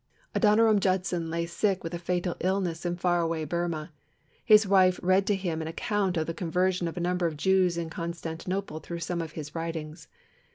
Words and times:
Adoniram 0.33 0.79
Judson 0.79 1.29
lay 1.29 1.45
sick 1.45 1.83
with 1.83 1.93
a 1.93 1.99
fatal 1.99 2.35
illness 2.39 2.87
in 2.87 2.95
far 2.97 3.21
away 3.21 3.45
Burmah. 3.45 3.91
His 4.43 4.65
wife 4.67 4.99
read 5.03 5.27
to 5.27 5.35
him 5.35 5.61
an 5.61 5.67
account 5.67 6.17
of 6.17 6.25
the 6.25 6.33
conversion 6.33 6.87
of 6.87 6.97
a 6.97 6.99
number 6.99 7.27
of 7.27 7.37
Jews 7.37 7.77
in 7.77 7.91
Constantinople 7.91 8.79
through 8.79 9.01
some 9.01 9.21
of 9.21 9.33
his 9.33 9.53
writings. 9.53 10.07